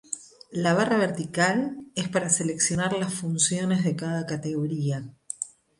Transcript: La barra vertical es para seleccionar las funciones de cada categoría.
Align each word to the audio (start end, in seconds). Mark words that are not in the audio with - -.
La 0.49 0.73
barra 0.73 0.97
vertical 0.97 1.77
es 1.93 2.09
para 2.09 2.31
seleccionar 2.31 2.93
las 2.97 3.13
funciones 3.13 3.83
de 3.83 3.95
cada 3.95 4.25
categoría. 4.25 5.07